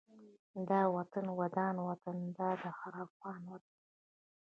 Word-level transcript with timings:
دا 0.69 0.81
وطن 0.95 1.25
ودان 1.39 1.75
وطن 1.87 2.17
دا 2.37 2.49
د 2.61 2.63
هر 2.79 2.93
افغان 3.05 3.41
وطن 3.51 3.75